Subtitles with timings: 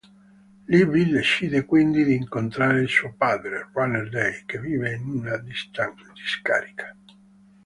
[0.67, 6.95] Libby decide quindi di incontrare suo padre, Runner Day, che vive in una discarica.